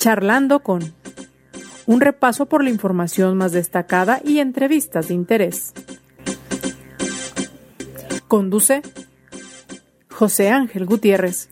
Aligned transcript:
Charlando 0.00 0.60
con 0.60 0.94
un 1.84 2.00
repaso 2.00 2.46
por 2.46 2.64
la 2.64 2.70
información 2.70 3.36
más 3.36 3.52
destacada 3.52 4.22
y 4.24 4.38
entrevistas 4.38 5.08
de 5.08 5.14
interés. 5.14 5.74
Conduce 8.26 8.80
José 10.10 10.48
Ángel 10.48 10.86
Gutiérrez. 10.86 11.50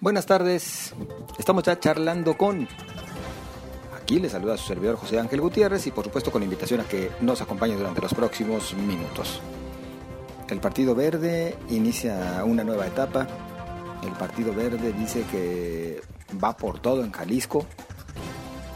Buenas 0.00 0.24
tardes, 0.24 0.94
estamos 1.38 1.64
ya 1.64 1.78
charlando 1.78 2.38
con... 2.38 2.66
Aquí 3.94 4.18
le 4.18 4.30
saluda 4.30 4.56
su 4.56 4.66
servidor 4.66 4.96
José 4.96 5.20
Ángel 5.20 5.42
Gutiérrez 5.42 5.86
y 5.86 5.90
por 5.90 6.06
supuesto 6.06 6.32
con 6.32 6.42
invitación 6.42 6.80
a 6.80 6.84
que 6.84 7.10
nos 7.20 7.42
acompañe 7.42 7.76
durante 7.76 8.00
los 8.00 8.14
próximos 8.14 8.72
minutos. 8.72 9.42
El 10.48 10.60
Partido 10.60 10.94
Verde 10.94 11.58
inicia 11.68 12.42
una 12.42 12.64
nueva 12.64 12.86
etapa. 12.86 13.26
El 14.02 14.12
Partido 14.12 14.54
Verde 14.54 14.94
dice 14.94 15.26
que 15.30 16.00
va 16.42 16.56
por 16.56 16.80
todo 16.80 17.04
en 17.04 17.12
Jalisco 17.12 17.64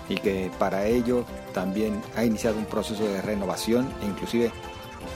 y 0.09 0.17
que 0.17 0.51
para 0.59 0.87
ello 0.87 1.25
también 1.53 2.01
ha 2.17 2.25
iniciado 2.25 2.59
un 2.59 2.67
proceso 2.67 3.05
de 3.05 3.23
renovación 3.23 3.89
e 4.03 4.07
inclusive 4.07 4.53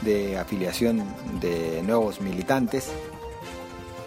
de 0.02 0.38
afiliación 0.38 1.02
de 1.41 1.83
nuevos 1.83 2.20
militantes. 2.20 2.88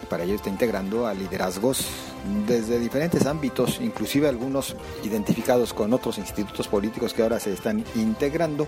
Para 0.08 0.24
ello 0.24 0.34
está 0.34 0.50
integrando 0.50 1.06
a 1.06 1.14
liderazgos 1.14 1.86
desde 2.46 2.78
diferentes 2.78 3.26
ámbitos, 3.26 3.80
inclusive 3.80 4.28
algunos 4.28 4.76
identificados 5.04 5.72
con 5.72 5.92
otros 5.92 6.18
institutos 6.18 6.68
políticos 6.68 7.14
que 7.14 7.22
ahora 7.22 7.40
se 7.40 7.52
están 7.52 7.84
integrando. 7.94 8.66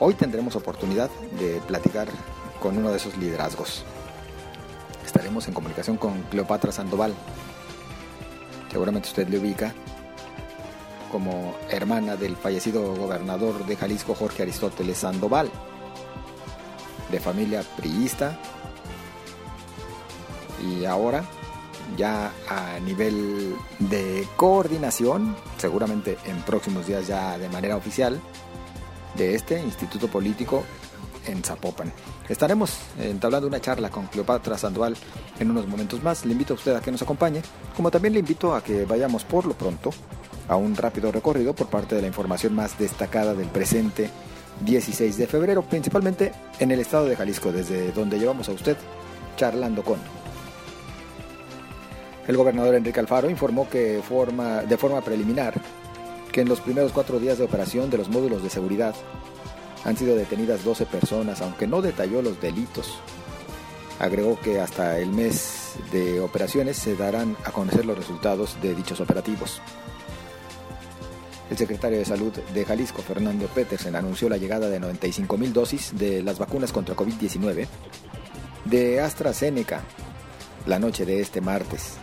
Hoy 0.00 0.14
tendremos 0.14 0.56
oportunidad 0.56 1.10
de 1.38 1.60
platicar 1.66 2.08
con 2.60 2.76
uno 2.76 2.90
de 2.90 2.96
esos 2.96 3.16
liderazgos. 3.18 3.84
Estaremos 5.04 5.46
en 5.48 5.54
comunicación 5.54 5.96
con 5.96 6.22
Cleopatra 6.30 6.72
Sandoval. 6.72 7.14
Seguramente 8.70 9.08
usted 9.08 9.28
le 9.28 9.38
ubica 9.38 9.74
como 11.10 11.56
hermana 11.68 12.16
del 12.16 12.36
fallecido 12.36 12.94
gobernador 12.94 13.66
de 13.66 13.76
Jalisco 13.76 14.14
Jorge 14.14 14.42
Aristóteles 14.42 14.98
Sandoval, 14.98 15.50
de 17.10 17.20
familia 17.20 17.62
priista, 17.76 18.38
y 20.62 20.84
ahora 20.84 21.24
ya 21.96 22.30
a 22.48 22.78
nivel 22.80 23.56
de 23.80 24.26
coordinación, 24.36 25.34
seguramente 25.56 26.16
en 26.26 26.40
próximos 26.42 26.86
días 26.86 27.06
ya 27.08 27.38
de 27.38 27.48
manera 27.48 27.76
oficial, 27.76 28.20
de 29.16 29.34
este 29.34 29.60
instituto 29.60 30.06
político 30.08 30.62
en 31.26 31.42
Zapopan. 31.42 31.92
Estaremos 32.28 32.78
entablando 32.98 33.46
una 33.46 33.60
charla 33.60 33.90
con 33.90 34.06
Cleopatra 34.06 34.58
Sandoval 34.58 34.96
en 35.38 35.50
unos 35.50 35.66
momentos 35.66 36.02
más. 36.02 36.24
Le 36.24 36.32
invito 36.32 36.54
a 36.54 36.56
usted 36.56 36.74
a 36.74 36.80
que 36.80 36.92
nos 36.92 37.02
acompañe, 37.02 37.42
como 37.76 37.90
también 37.90 38.14
le 38.14 38.20
invito 38.20 38.54
a 38.54 38.62
que 38.62 38.84
vayamos 38.84 39.24
por 39.24 39.46
lo 39.46 39.54
pronto 39.54 39.90
a 40.48 40.56
un 40.56 40.76
rápido 40.76 41.12
recorrido 41.12 41.54
por 41.54 41.68
parte 41.68 41.94
de 41.94 42.02
la 42.02 42.08
información 42.08 42.54
más 42.54 42.78
destacada 42.78 43.34
del 43.34 43.48
presente 43.48 44.10
16 44.64 45.16
de 45.16 45.26
febrero, 45.26 45.62
principalmente 45.62 46.32
en 46.58 46.70
el 46.70 46.80
estado 46.80 47.06
de 47.06 47.16
Jalisco, 47.16 47.52
desde 47.52 47.92
donde 47.92 48.18
llevamos 48.18 48.48
a 48.48 48.52
usted 48.52 48.76
charlando 49.36 49.82
con. 49.82 49.98
El 52.26 52.36
gobernador 52.36 52.74
Enrique 52.74 53.00
Alfaro 53.00 53.30
informó 53.30 53.68
que 53.68 54.02
forma, 54.06 54.62
de 54.62 54.76
forma 54.76 55.00
preliminar 55.00 55.54
que 56.30 56.42
en 56.42 56.48
los 56.48 56.60
primeros 56.60 56.92
cuatro 56.92 57.18
días 57.18 57.38
de 57.38 57.44
operación 57.44 57.90
de 57.90 57.98
los 57.98 58.08
módulos 58.08 58.42
de 58.42 58.50
seguridad 58.50 58.94
han 59.84 59.96
sido 59.96 60.16
detenidas 60.16 60.64
12 60.64 60.86
personas, 60.86 61.40
aunque 61.40 61.66
no 61.66 61.82
detalló 61.82 62.22
los 62.22 62.40
delitos. 62.40 62.98
Agregó 63.98 64.38
que 64.40 64.60
hasta 64.60 64.98
el 64.98 65.10
mes 65.10 65.74
de 65.92 66.20
operaciones 66.20 66.76
se 66.76 66.96
darán 66.96 67.36
a 67.44 67.52
conocer 67.52 67.84
los 67.84 67.96
resultados 67.96 68.56
de 68.62 68.74
dichos 68.74 69.00
operativos. 69.00 69.60
El 71.50 71.58
secretario 71.58 71.98
de 71.98 72.04
Salud 72.04 72.32
de 72.32 72.64
Jalisco, 72.64 73.02
Fernando 73.02 73.46
Petersen, 73.48 73.96
anunció 73.96 74.28
la 74.28 74.36
llegada 74.36 74.68
de 74.68 74.78
95 74.78 75.36
mil 75.36 75.52
dosis 75.52 75.92
de 75.98 76.22
las 76.22 76.38
vacunas 76.38 76.72
contra 76.72 76.94
COVID-19 76.94 77.66
de 78.66 79.00
AstraZeneca 79.00 79.82
la 80.66 80.78
noche 80.78 81.04
de 81.04 81.20
este 81.20 81.40
martes. 81.40 81.94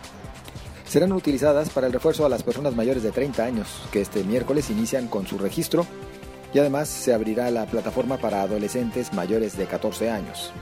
Serán 0.86 1.12
utilizadas 1.12 1.70
para 1.70 1.86
el 1.86 1.92
refuerzo 1.92 2.26
a 2.26 2.28
las 2.28 2.42
personas 2.42 2.74
mayores 2.74 3.02
de 3.02 3.10
30 3.10 3.44
años, 3.44 3.82
que 3.92 4.00
este 4.00 4.24
miércoles 4.24 4.70
inician 4.70 5.06
con 5.08 5.26
su 5.26 5.38
registro 5.38 5.86
y 6.52 6.58
además 6.58 6.88
se 6.88 7.12
abrirá 7.12 7.50
la 7.50 7.66
plataforma 7.66 8.16
para 8.16 8.42
adolescentes 8.42 9.12
mayores 9.12 9.56
de 9.56 9.66
14 9.66 10.10
años. 10.10 10.52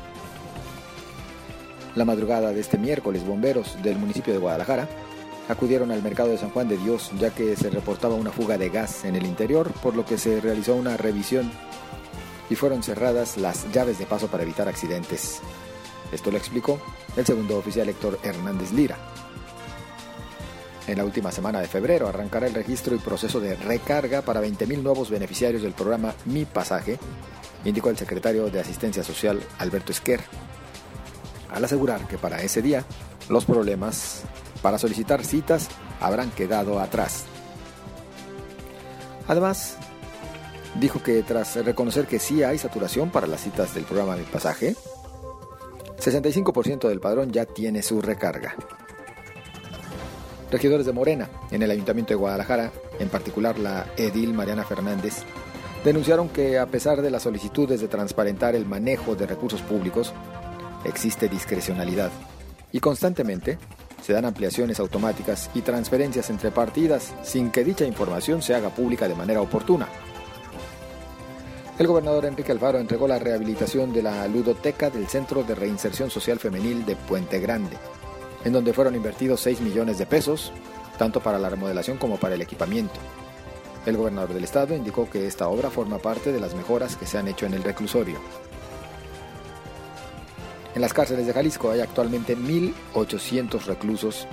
La 1.94 2.04
madrugada 2.04 2.52
de 2.52 2.60
este 2.60 2.76
miércoles, 2.76 3.24
bomberos 3.24 3.82
del 3.82 3.96
municipio 3.96 4.32
de 4.32 4.38
Guadalajara 4.38 4.88
acudieron 5.48 5.90
al 5.90 6.02
mercado 6.02 6.30
de 6.30 6.38
San 6.38 6.50
Juan 6.50 6.68
de 6.68 6.76
Dios 6.76 7.10
ya 7.18 7.30
que 7.30 7.56
se 7.56 7.70
reportaba 7.70 8.14
una 8.14 8.32
fuga 8.32 8.58
de 8.58 8.68
gas 8.68 9.04
en 9.04 9.16
el 9.16 9.24
interior, 9.24 9.70
por 9.82 9.94
lo 9.94 10.04
que 10.04 10.18
se 10.18 10.40
realizó 10.40 10.74
una 10.74 10.96
revisión 10.96 11.50
y 12.50 12.54
fueron 12.54 12.82
cerradas 12.82 13.36
las 13.36 13.70
llaves 13.72 13.98
de 13.98 14.06
paso 14.06 14.28
para 14.28 14.42
evitar 14.42 14.68
accidentes. 14.68 15.40
Esto 16.12 16.30
lo 16.30 16.38
explicó 16.38 16.80
el 17.16 17.26
segundo 17.26 17.58
oficial 17.58 17.88
Héctor 17.88 18.18
Hernández 18.22 18.72
Lira. 18.72 18.96
En 20.86 20.98
la 20.98 21.04
última 21.04 21.32
semana 21.32 21.60
de 21.60 21.66
febrero 21.66 22.06
arrancará 22.06 22.46
el 22.46 22.54
registro 22.54 22.94
y 22.94 22.98
proceso 22.98 23.40
de 23.40 23.56
recarga 23.56 24.22
para 24.22 24.40
20.000 24.40 24.82
nuevos 24.82 25.10
beneficiarios 25.10 25.62
del 25.62 25.72
programa 25.72 26.14
Mi 26.26 26.44
Pasaje, 26.44 26.98
indicó 27.64 27.90
el 27.90 27.96
secretario 27.96 28.48
de 28.50 28.60
Asistencia 28.60 29.02
Social 29.02 29.40
Alberto 29.58 29.90
Esquer, 29.90 30.20
al 31.50 31.64
asegurar 31.64 32.06
que 32.06 32.18
para 32.18 32.40
ese 32.42 32.62
día 32.62 32.84
los 33.28 33.44
problemas 33.44 34.22
para 34.62 34.78
solicitar 34.78 35.24
citas 35.24 35.68
habrán 36.00 36.30
quedado 36.30 36.78
atrás. 36.78 37.24
Además, 39.26 39.76
dijo 40.78 41.02
que 41.02 41.22
tras 41.24 41.56
reconocer 41.56 42.06
que 42.06 42.20
sí 42.20 42.44
hay 42.44 42.58
saturación 42.58 43.10
para 43.10 43.26
las 43.26 43.40
citas 43.40 43.74
del 43.74 43.84
programa 43.84 44.16
Mi 44.16 44.22
Pasaje, 44.22 44.76
65% 45.98 46.86
del 46.88 47.00
padrón 47.00 47.32
ya 47.32 47.44
tiene 47.44 47.82
su 47.82 48.00
recarga. 48.00 48.54
Regidores 50.50 50.86
de 50.86 50.92
Morena 50.92 51.28
en 51.50 51.62
el 51.62 51.70
Ayuntamiento 51.70 52.10
de 52.10 52.16
Guadalajara, 52.16 52.70
en 53.00 53.08
particular 53.08 53.58
la 53.58 53.86
edil 53.96 54.32
Mariana 54.32 54.64
Fernández, 54.64 55.24
denunciaron 55.84 56.28
que 56.28 56.58
a 56.58 56.66
pesar 56.66 57.02
de 57.02 57.10
las 57.10 57.24
solicitudes 57.24 57.80
de 57.80 57.88
transparentar 57.88 58.54
el 58.54 58.64
manejo 58.64 59.16
de 59.16 59.26
recursos 59.26 59.62
públicos, 59.62 60.12
existe 60.84 61.28
discrecionalidad 61.28 62.10
y 62.72 62.80
constantemente 62.80 63.58
se 64.02 64.12
dan 64.12 64.24
ampliaciones 64.24 64.78
automáticas 64.78 65.50
y 65.54 65.62
transferencias 65.62 66.30
entre 66.30 66.52
partidas 66.52 67.12
sin 67.22 67.50
que 67.50 67.64
dicha 67.64 67.84
información 67.84 68.40
se 68.40 68.54
haga 68.54 68.70
pública 68.70 69.08
de 69.08 69.16
manera 69.16 69.40
oportuna. 69.40 69.88
El 71.78 71.88
gobernador 71.88 72.24
Enrique 72.24 72.52
Alfaro 72.52 72.78
entregó 72.78 73.06
la 73.06 73.18
rehabilitación 73.18 73.92
de 73.92 74.02
la 74.02 74.26
ludoteca 74.28 74.90
del 74.90 75.08
Centro 75.08 75.42
de 75.42 75.54
Reinserción 75.54 76.08
Social 76.08 76.38
Femenil 76.38 76.86
de 76.86 76.96
Puente 76.96 77.38
Grande, 77.38 77.76
en 78.46 78.52
donde 78.52 78.72
fueron 78.72 78.94
invertidos 78.94 79.40
6 79.40 79.60
millones 79.60 79.98
de 79.98 80.06
pesos, 80.06 80.52
tanto 80.98 81.20
para 81.20 81.36
la 81.36 81.50
remodelación 81.50 81.98
como 81.98 82.16
para 82.16 82.36
el 82.36 82.42
equipamiento. 82.42 82.94
El 83.84 83.96
gobernador 83.96 84.32
del 84.32 84.44
estado 84.44 84.76
indicó 84.76 85.10
que 85.10 85.26
esta 85.26 85.48
obra 85.48 85.68
forma 85.68 85.98
parte 85.98 86.30
de 86.30 86.38
las 86.38 86.54
mejoras 86.54 86.94
que 86.94 87.06
se 87.06 87.18
han 87.18 87.26
hecho 87.26 87.46
en 87.46 87.54
el 87.54 87.64
reclusorio. 87.64 88.20
En 90.76 90.80
las 90.80 90.94
cárceles 90.94 91.26
de 91.26 91.32
Jalisco 91.32 91.72
hay 91.72 91.80
actualmente 91.80 92.36
1.800 92.36 93.64
reclusos 93.64 94.28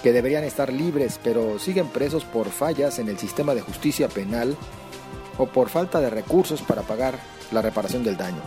que 0.00 0.12
deberían 0.12 0.44
estar 0.44 0.72
libres, 0.72 1.18
pero 1.20 1.58
siguen 1.58 1.88
presos 1.88 2.24
por 2.24 2.50
fallas 2.50 3.00
en 3.00 3.08
el 3.08 3.18
sistema 3.18 3.52
de 3.56 3.62
justicia 3.62 4.08
penal 4.08 4.56
o 5.38 5.46
por 5.46 5.70
falta 5.70 6.00
de 6.00 6.10
recursos 6.10 6.62
para 6.62 6.82
pagar 6.82 7.18
la 7.50 7.62
reparación 7.62 8.04
del 8.04 8.16
daño. 8.16 8.42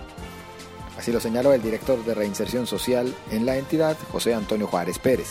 Así 0.97 1.11
lo 1.11 1.19
señaló 1.19 1.53
el 1.53 1.61
director 1.61 2.03
de 2.05 2.13
Reinserción 2.13 2.67
Social 2.67 3.13
en 3.31 3.45
la 3.45 3.57
entidad, 3.57 3.97
José 4.11 4.33
Antonio 4.33 4.67
Juárez 4.67 4.99
Pérez. 4.99 5.29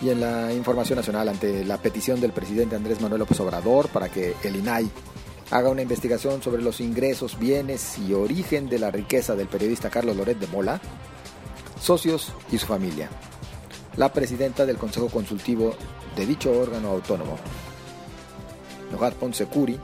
Y 0.00 0.10
en 0.10 0.20
la 0.20 0.52
información 0.52 0.96
nacional, 0.96 1.28
ante 1.28 1.64
la 1.64 1.78
petición 1.78 2.20
del 2.20 2.32
presidente 2.32 2.76
Andrés 2.76 3.00
Manuel 3.00 3.20
López 3.20 3.38
Obrador 3.40 3.88
para 3.88 4.08
que 4.08 4.34
el 4.42 4.56
INAI 4.56 4.90
haga 5.50 5.70
una 5.70 5.82
investigación 5.82 6.42
sobre 6.42 6.62
los 6.62 6.80
ingresos, 6.80 7.38
bienes 7.38 7.98
y 7.98 8.14
origen 8.14 8.68
de 8.68 8.78
la 8.78 8.90
riqueza 8.90 9.36
del 9.36 9.48
periodista 9.48 9.90
Carlos 9.90 10.16
Loret 10.16 10.38
de 10.38 10.46
Mola, 10.46 10.80
socios 11.80 12.32
y 12.50 12.58
su 12.58 12.66
familia. 12.66 13.10
La 13.96 14.12
presidenta 14.12 14.64
del 14.64 14.78
Consejo 14.78 15.08
Consultivo 15.08 15.74
de 16.16 16.26
dicho 16.26 16.50
órgano 16.50 16.88
autónomo, 16.88 17.36
Nohat 18.90 19.14
Ponce 19.14 19.46
Curi, 19.46 19.78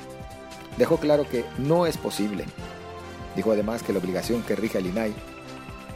dejó 0.78 0.96
claro 0.96 1.28
que 1.28 1.44
no 1.58 1.86
es 1.86 1.96
posible 1.98 2.46
Dijo 3.36 3.52
además 3.52 3.82
que 3.82 3.92
la 3.92 3.98
obligación 3.98 4.42
que 4.42 4.56
rige 4.56 4.78
al 4.78 4.86
INAI 4.86 5.14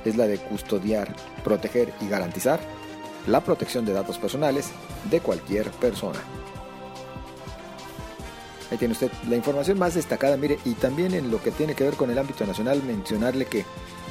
es 0.04 0.16
la 0.16 0.26
de 0.26 0.38
custodiar, 0.38 1.14
proteger 1.44 1.92
y 2.00 2.08
garantizar 2.08 2.60
la 3.26 3.40
protección 3.40 3.84
de 3.84 3.92
datos 3.92 4.18
personales 4.18 4.70
de 5.10 5.20
cualquier 5.20 5.70
persona. 5.70 6.18
Ahí 8.70 8.78
tiene 8.78 8.92
usted 8.92 9.12
la 9.28 9.36
información 9.36 9.78
más 9.78 9.94
destacada, 9.94 10.36
mire, 10.36 10.58
y 10.64 10.72
también 10.74 11.14
en 11.14 11.30
lo 11.30 11.42
que 11.42 11.50
tiene 11.50 11.74
que 11.74 11.84
ver 11.84 11.94
con 11.94 12.10
el 12.10 12.18
ámbito 12.18 12.46
nacional, 12.46 12.82
mencionarle 12.82 13.44
que 13.44 13.64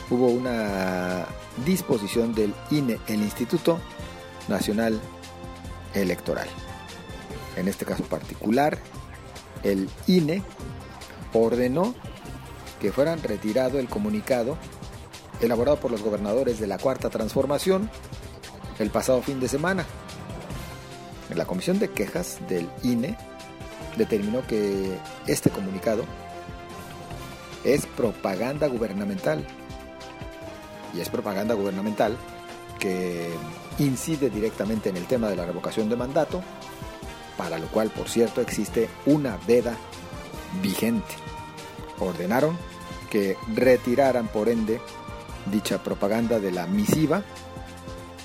hubo 0.10 0.28
una 0.28 1.26
disposición 1.66 2.34
del 2.36 2.54
INE, 2.70 3.00
el 3.08 3.22
Instituto 3.22 3.80
Nacional 4.48 5.00
Electoral. 5.96 6.48
En 7.58 7.68
este 7.68 7.86
caso 7.86 8.04
particular, 8.04 8.78
el 9.64 9.90
INE 10.08 10.44
ordenó 11.34 11.96
que 12.82 12.92
fueran 12.92 13.22
retirado 13.22 13.80
el 13.80 13.88
comunicado 13.88 14.58
elaborado 15.40 15.80
por 15.80 15.92
los 15.92 16.02
gobernadores 16.02 16.60
de 16.60 16.68
la 16.68 16.80
Cuarta 16.80 17.10
Transformación 17.10 17.90
el 18.80 18.90
pasado 18.90 19.22
fin 19.22 19.40
de 19.40 19.48
semana. 19.48 19.86
La 21.36 21.46
Comisión 21.46 21.80
de 21.80 21.90
Quejas 21.90 22.40
del 22.50 22.68
INE 22.84 23.16
determinó 23.96 24.46
que 24.46 24.98
este 25.28 25.50
comunicado 25.50 26.04
es 27.64 27.86
propaganda 27.86 28.68
gubernamental. 28.68 29.46
Y 30.94 31.00
es 31.00 31.10
propaganda 31.10 31.54
gubernamental 31.54 32.18
que 32.80 33.30
incide 33.78 34.30
directamente 34.30 34.90
en 34.90 34.98
el 34.98 35.06
tema 35.06 35.30
de 35.30 35.36
la 35.36 35.46
revocación 35.46 35.88
de 35.88 35.96
mandato, 35.96 36.42
para 37.38 37.60
lo 37.60 37.68
cual, 37.68 37.92
por 37.92 38.10
cierto, 38.10 38.42
existe 38.42 38.90
una 39.06 39.38
veda 39.48 39.78
vigente. 40.62 41.31
Ordenaron 42.02 42.58
que 43.10 43.38
retiraran, 43.56 44.28
por 44.28 44.50
ende, 44.50 44.82
dicha 45.52 45.84
propaganda 45.84 46.40
de 46.40 46.52
la 46.52 46.68
misiva. 46.68 47.24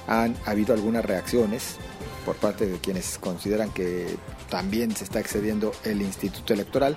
Han 0.08 0.37
habido 0.44 0.75
algunas 0.75 1.05
reacciones 1.05 1.76
por 2.25 2.37
parte 2.37 2.67
de 2.67 2.78
quienes 2.78 3.19
consideran 3.19 3.70
que 3.70 4.17
también 4.50 4.94
se 4.94 5.05
está 5.05 5.20
excediendo 5.20 5.73
el 5.84 6.02
Instituto 6.02 6.55
Electoral 6.55 6.96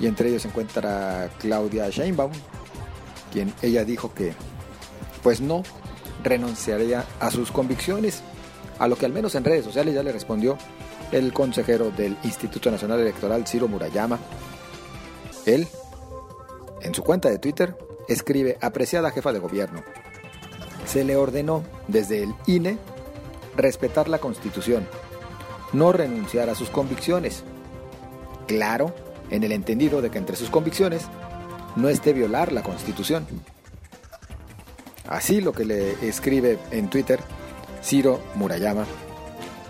y 0.00 0.06
entre 0.06 0.28
ellos 0.28 0.42
se 0.42 0.48
encuentra 0.48 1.30
Claudia 1.38 1.88
Sheinbaum, 1.90 2.32
quien 3.32 3.52
ella 3.62 3.84
dijo 3.84 4.12
que 4.12 4.32
pues 5.22 5.40
no 5.40 5.62
renunciaría 6.22 7.04
a 7.20 7.30
sus 7.30 7.50
convicciones, 7.50 8.22
a 8.78 8.88
lo 8.88 8.96
que 8.96 9.06
al 9.06 9.12
menos 9.12 9.34
en 9.34 9.44
redes 9.44 9.64
sociales 9.64 9.94
ya 9.94 10.02
le 10.02 10.12
respondió 10.12 10.58
el 11.12 11.32
consejero 11.32 11.90
del 11.90 12.16
Instituto 12.24 12.70
Nacional 12.70 13.00
Electoral, 13.00 13.46
Ciro 13.46 13.68
Murayama. 13.68 14.18
Él, 15.46 15.68
en 16.84 16.94
su 16.94 17.02
cuenta 17.02 17.28
de 17.28 17.38
Twitter, 17.38 17.76
escribe, 18.08 18.58
apreciada 18.60 19.10
jefa 19.10 19.32
de 19.32 19.40
gobierno, 19.40 19.82
se 20.86 21.02
le 21.02 21.16
ordenó 21.16 21.64
desde 21.88 22.22
el 22.22 22.34
INE 22.46 22.78
respetar 23.56 24.08
la 24.08 24.18
Constitución, 24.18 24.86
no 25.72 25.92
renunciar 25.92 26.50
a 26.50 26.54
sus 26.54 26.68
convicciones. 26.68 27.42
Claro, 28.46 28.94
en 29.30 29.42
el 29.42 29.52
entendido 29.52 30.02
de 30.02 30.10
que 30.10 30.18
entre 30.18 30.36
sus 30.36 30.50
convicciones 30.50 31.06
no 31.76 31.88
esté 31.88 32.12
violar 32.12 32.52
la 32.52 32.62
Constitución. 32.62 33.26
Así 35.08 35.40
lo 35.40 35.52
que 35.52 35.64
le 35.64 35.92
escribe 36.06 36.58
en 36.70 36.88
Twitter 36.90 37.20
Ciro 37.82 38.20
Murayama 38.34 38.86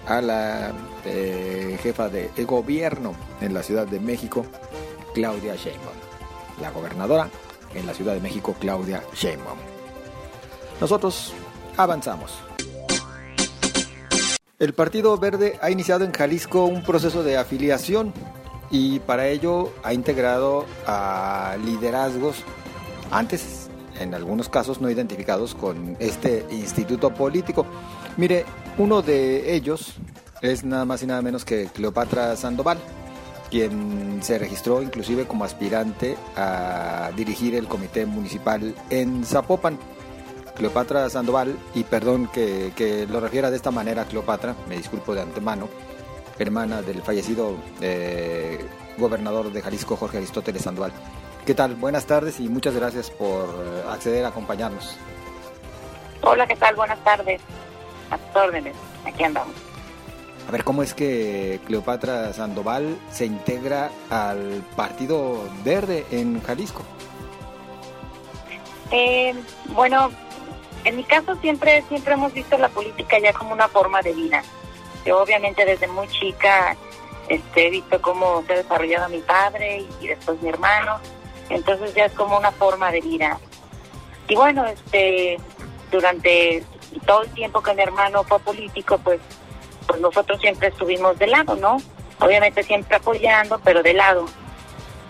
a 0.06 0.20
la 0.20 0.72
eh, 1.04 1.78
jefa 1.82 2.08
de 2.08 2.28
gobierno 2.44 3.14
en 3.40 3.54
la 3.54 3.62
Ciudad 3.62 3.86
de 3.86 4.00
México, 4.00 4.44
Claudia 5.14 5.54
Sheinbaum. 5.56 6.13
La 6.60 6.70
gobernadora 6.70 7.28
en 7.74 7.86
la 7.86 7.94
Ciudad 7.94 8.14
de 8.14 8.20
México, 8.20 8.54
Claudia 8.58 9.02
Sheinbaum. 9.14 9.58
Nosotros 10.80 11.32
avanzamos. 11.76 12.32
El 14.58 14.72
Partido 14.72 15.16
Verde 15.18 15.58
ha 15.60 15.70
iniciado 15.70 16.04
en 16.04 16.12
Jalisco 16.12 16.64
un 16.64 16.82
proceso 16.84 17.22
de 17.22 17.36
afiliación 17.36 18.12
y 18.70 19.00
para 19.00 19.28
ello 19.28 19.72
ha 19.82 19.92
integrado 19.92 20.64
a 20.86 21.56
liderazgos 21.64 22.36
antes, 23.10 23.68
en 24.00 24.14
algunos 24.14 24.48
casos 24.48 24.80
no 24.80 24.90
identificados 24.90 25.54
con 25.54 25.96
este 26.00 26.46
instituto 26.50 27.12
político. 27.12 27.66
Mire, 28.16 28.44
uno 28.78 29.02
de 29.02 29.54
ellos 29.54 29.94
es 30.40 30.64
nada 30.64 30.84
más 30.84 31.02
y 31.02 31.06
nada 31.06 31.22
menos 31.22 31.44
que 31.44 31.66
Cleopatra 31.66 32.36
Sandoval, 32.36 32.78
quien 33.50 34.22
se 34.22 34.38
registró 34.38 34.82
inclusive 34.82 35.26
como 35.26 35.44
aspirante 35.44 36.16
a 36.36 37.10
dirigir 37.16 37.54
el 37.54 37.66
comité 37.66 38.06
municipal 38.06 38.74
en 38.90 39.24
Zapopan. 39.24 39.78
Cleopatra 40.56 41.10
Sandoval, 41.10 41.56
y 41.74 41.82
perdón 41.82 42.28
que, 42.32 43.06
lo 43.10 43.18
refiera 43.18 43.50
de 43.50 43.56
esta 43.56 43.72
manera 43.72 44.04
Cleopatra, 44.04 44.54
me 44.68 44.76
disculpo 44.76 45.12
de 45.12 45.22
antemano, 45.22 45.68
hermana 46.38 46.80
del 46.80 47.02
fallecido 47.02 47.56
eh, 47.80 48.64
gobernador 48.96 49.52
de 49.52 49.60
Jalisco, 49.60 49.96
Jorge 49.96 50.18
Aristóteles 50.18 50.62
Sandoval. 50.62 50.92
¿Qué 51.44 51.54
tal? 51.54 51.74
Buenas 51.74 52.06
tardes 52.06 52.40
y 52.40 52.48
muchas 52.48 52.74
gracias 52.74 53.10
por 53.10 53.48
acceder 53.90 54.24
a 54.24 54.28
acompañarnos. 54.28 54.96
Hola, 56.22 56.46
¿qué 56.46 56.56
tal? 56.56 56.74
Buenas 56.74 57.02
tardes. 57.04 57.40
A 58.10 58.16
tus 58.16 58.36
órdenes. 58.36 58.74
Aquí 59.04 59.24
andamos. 59.24 59.73
A 60.46 60.50
ver, 60.50 60.64
¿cómo 60.64 60.82
es 60.82 60.94
que 60.94 61.60
Cleopatra 61.66 62.32
Sandoval 62.32 62.98
se 63.10 63.24
integra 63.24 63.90
al 64.10 64.62
Partido 64.76 65.42
Verde 65.64 66.04
en 66.10 66.42
Jalisco? 66.42 66.82
Eh, 68.90 69.34
bueno, 69.68 70.10
en 70.84 70.96
mi 70.96 71.04
caso 71.04 71.34
siempre 71.36 71.82
siempre 71.88 72.14
hemos 72.14 72.32
visto 72.32 72.58
la 72.58 72.68
política 72.68 73.18
ya 73.18 73.32
como 73.32 73.52
una 73.52 73.68
forma 73.68 74.02
de 74.02 74.12
vida. 74.12 74.42
Yo 75.06 75.22
obviamente 75.22 75.64
desde 75.64 75.86
muy 75.88 76.08
chica 76.08 76.76
este, 77.28 77.66
he 77.66 77.70
visto 77.70 78.00
cómo 78.02 78.44
se 78.46 78.52
ha 78.52 78.56
desarrollado 78.56 79.08
mi 79.08 79.20
padre 79.20 79.86
y, 80.00 80.06
después 80.06 80.40
mi 80.42 80.50
hermano, 80.50 81.00
entonces 81.48 81.94
ya 81.94 82.04
es 82.04 82.12
como 82.12 82.36
una 82.36 82.52
forma 82.52 82.92
de 82.92 83.00
vida. 83.00 83.38
Y 84.28 84.36
bueno, 84.36 84.66
este 84.66 85.38
durante 85.90 86.62
todo 87.06 87.22
el 87.22 87.30
tiempo 87.30 87.62
que 87.62 87.74
mi 87.74 87.82
hermano 87.82 88.24
fue 88.24 88.38
político, 88.40 88.98
pues, 88.98 89.20
pues 89.86 90.00
nosotros 90.00 90.40
siempre 90.40 90.68
estuvimos 90.68 91.18
de 91.18 91.26
lado, 91.26 91.56
¿no? 91.56 91.78
Obviamente 92.20 92.62
siempre 92.62 92.96
apoyando, 92.96 93.60
pero 93.64 93.82
de 93.82 93.94
lado. 93.94 94.26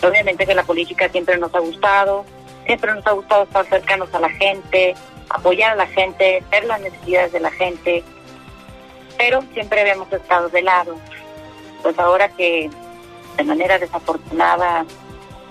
Obviamente 0.02 0.46
que 0.46 0.54
la 0.54 0.64
política 0.64 1.08
siempre 1.08 1.38
nos 1.38 1.54
ha 1.54 1.60
gustado, 1.60 2.24
siempre 2.66 2.94
nos 2.94 3.06
ha 3.06 3.12
gustado 3.12 3.44
estar 3.44 3.66
cercanos 3.66 4.12
a 4.14 4.20
la 4.20 4.30
gente, 4.30 4.94
apoyar 5.28 5.72
a 5.72 5.76
la 5.76 5.86
gente, 5.86 6.42
ver 6.50 6.64
las 6.64 6.80
necesidades 6.80 7.32
de 7.32 7.40
la 7.40 7.50
gente, 7.50 8.04
pero 9.16 9.42
siempre 9.52 9.80
habíamos 9.80 10.12
estado 10.12 10.48
de 10.48 10.62
lado. 10.62 10.96
Pues 11.82 11.98
ahora 11.98 12.28
que 12.28 12.70
de 13.36 13.44
manera 13.44 13.78
desafortunada 13.78 14.84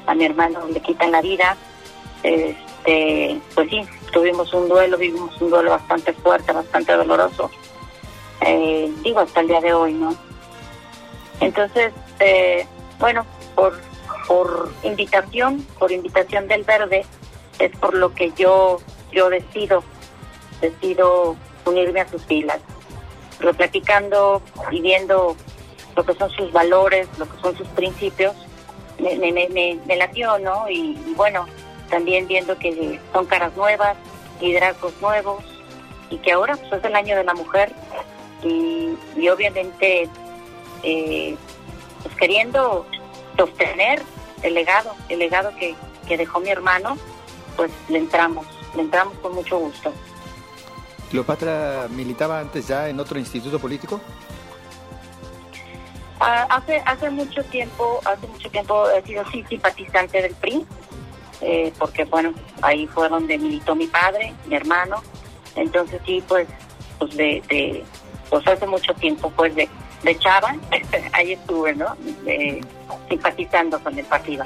a 0.05 0.15
mi 0.15 0.25
hermano 0.25 0.67
le 0.67 0.79
quitan 0.81 1.11
la 1.11 1.21
vida, 1.21 1.55
este, 2.23 3.39
pues 3.55 3.69
sí, 3.69 3.81
tuvimos 4.11 4.53
un 4.53 4.69
duelo, 4.69 4.97
vivimos 4.97 5.39
un 5.41 5.49
duelo 5.49 5.71
bastante 5.71 6.13
fuerte, 6.13 6.51
bastante 6.51 6.93
doloroso, 6.93 7.49
eh, 8.41 8.91
digo 9.03 9.19
hasta 9.19 9.41
el 9.41 9.47
día 9.47 9.61
de 9.61 9.73
hoy, 9.73 9.93
¿no? 9.93 10.15
Entonces, 11.39 11.93
eh, 12.19 12.65
bueno, 12.99 13.25
por, 13.55 13.79
por 14.27 14.71
invitación, 14.83 15.65
por 15.79 15.91
invitación 15.91 16.47
del 16.47 16.63
verde, 16.63 17.05
es 17.59 17.75
por 17.77 17.93
lo 17.93 18.13
que 18.13 18.31
yo, 18.31 18.79
yo 19.11 19.29
decido, 19.29 19.83
decido 20.61 21.35
unirme 21.65 22.01
a 22.01 22.09
sus 22.09 22.23
filas 22.25 22.59
pero 23.43 23.53
platicando 23.53 24.41
y 24.71 24.79
viendo 24.79 25.35
lo 25.97 26.05
que 26.05 26.13
son 26.13 26.29
sus 26.31 26.51
valores, 26.53 27.09
lo 27.17 27.25
que 27.25 27.41
son 27.41 27.57
sus 27.57 27.67
principios, 27.69 28.33
me, 28.99 29.15
me, 29.17 29.49
me, 29.49 29.77
me 29.85 29.95
latió, 29.97 30.39
¿no? 30.39 30.69
Y, 30.69 30.93
bueno, 31.17 31.45
también 31.89 32.25
viendo 32.25 32.57
que 32.57 33.01
son 33.11 33.25
caras 33.25 33.53
nuevas, 33.57 33.97
liderazgos 34.39 34.93
nuevos, 35.01 35.43
y 36.09 36.17
que 36.19 36.31
ahora 36.31 36.55
pues, 36.55 36.71
es 36.71 36.85
el 36.85 36.95
año 36.95 37.17
de 37.17 37.25
la 37.25 37.33
mujer, 37.33 37.73
y, 38.43 39.29
obviamente 39.29 40.09
eh, 40.83 41.35
pues 42.01 42.15
queriendo 42.15 42.85
sostener 43.37 44.01
el 44.41 44.53
legado, 44.53 44.93
el 45.09 45.19
legado 45.19 45.55
que, 45.55 45.75
que 46.07 46.17
dejó 46.17 46.39
mi 46.39 46.49
hermano, 46.49 46.97
pues 47.55 47.71
le 47.89 47.99
entramos, 47.99 48.45
le 48.75 48.81
entramos 48.81 49.17
con 49.19 49.33
mucho 49.33 49.57
gusto. 49.57 49.93
¿Cleopatra 51.09 51.87
militaba 51.89 52.39
antes 52.39 52.67
ya 52.67 52.89
en 52.89 52.99
otro 52.99 53.19
instituto 53.19 53.59
político? 53.59 54.01
Ah, 56.19 56.47
hace 56.49 56.81
hace 56.85 57.09
mucho 57.09 57.43
tiempo, 57.45 57.99
hace 58.05 58.25
mucho 58.27 58.49
tiempo 58.49 58.89
he 58.89 59.01
sido 59.03 59.23
sí 59.31 59.43
simpatizante 59.47 60.21
del 60.21 60.33
PRI, 60.35 60.65
eh, 61.41 61.73
porque 61.77 62.05
bueno, 62.05 62.33
ahí 62.61 62.87
fue 62.87 63.09
donde 63.09 63.37
militó 63.37 63.75
mi 63.75 63.87
padre, 63.87 64.33
mi 64.45 64.55
hermano, 64.55 65.03
entonces 65.55 66.01
sí, 66.05 66.23
pues, 66.27 66.47
pues 66.97 67.15
de, 67.15 67.83
pues 68.33 68.47
hace 68.47 68.65
mucho 68.65 68.95
tiempo, 68.95 69.31
pues 69.35 69.53
de, 69.53 69.69
de 70.01 70.17
chava, 70.17 70.55
ahí 71.13 71.33
estuve, 71.33 71.75
¿no? 71.75 71.95
simpatizando 73.07 73.79
con 73.79 73.95
el 73.95 74.05
partido. 74.05 74.43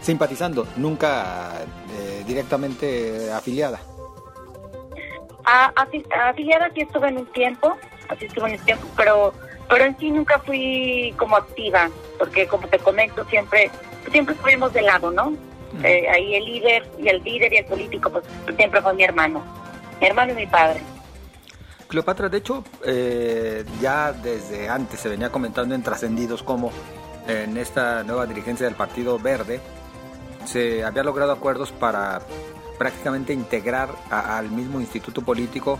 Simpatizando, 0.00 0.68
nunca 0.76 1.50
eh, 1.98 2.22
directamente 2.24 3.32
afiliada. 3.32 3.80
A, 5.44 5.72
afiliada 6.28 6.70
sí 6.74 6.82
estuve 6.82 7.08
en 7.08 7.18
un 7.18 7.26
tiempo, 7.32 7.76
así 8.08 8.26
estuve 8.26 8.50
en 8.50 8.60
un 8.60 8.64
tiempo, 8.64 8.86
pero 8.96 9.32
pero 9.68 9.84
en 9.84 9.98
sí 9.98 10.12
nunca 10.12 10.38
fui 10.38 11.12
como 11.18 11.36
activa, 11.36 11.90
porque 12.20 12.46
como 12.46 12.68
te 12.68 12.78
comento, 12.78 13.24
siempre 13.24 13.68
siempre 14.12 14.36
estuvimos 14.36 14.72
de 14.72 14.82
lado, 14.82 15.10
¿no? 15.10 15.32
Eh, 15.82 16.08
ahí 16.08 16.36
el 16.36 16.44
líder 16.44 16.88
y 17.00 17.08
el 17.08 17.22
líder 17.24 17.52
y 17.52 17.56
el 17.56 17.64
político, 17.64 18.10
pues 18.10 18.24
siempre 18.56 18.80
fue 18.80 18.94
mi 18.94 19.02
hermano, 19.02 19.42
mi 20.00 20.06
hermano 20.06 20.32
y 20.34 20.36
mi 20.36 20.46
padre. 20.46 20.80
Cleopatra, 21.88 22.28
de 22.28 22.38
hecho, 22.38 22.64
eh, 22.84 23.64
ya 23.80 24.12
desde 24.12 24.68
antes 24.68 25.00
se 25.00 25.08
venía 25.08 25.32
comentando 25.32 25.74
en 25.74 25.82
trascendidos 25.82 26.42
como 26.42 26.70
en 27.26 27.56
esta 27.56 28.04
nueva 28.04 28.26
dirigencia 28.26 28.66
del 28.66 28.74
Partido 28.74 29.18
Verde 29.18 29.60
se 30.48 30.82
había 30.82 31.02
logrado 31.02 31.32
acuerdos 31.32 31.72
para 31.72 32.20
prácticamente 32.78 33.32
integrar 33.32 33.90
al 34.10 34.50
mismo 34.50 34.80
instituto 34.80 35.22
político 35.22 35.78